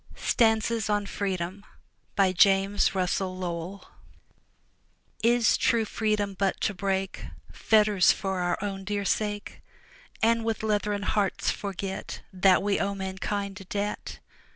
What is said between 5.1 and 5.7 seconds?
Is